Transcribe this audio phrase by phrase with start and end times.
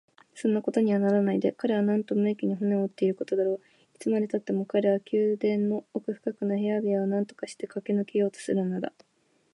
[0.33, 3.55] そんなことにはならないで、彼はなんと無益に骨を折っていることだろう。
[3.95, 8.93] いつまでたっても彼は宮殿の奥深くの部屋部屋をなんとかしてかけ抜けようとするのだ。